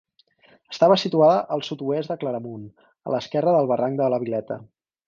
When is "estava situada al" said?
0.75-1.63